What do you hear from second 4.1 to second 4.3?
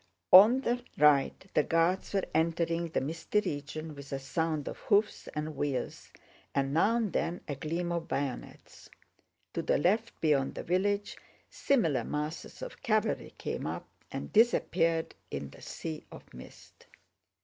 a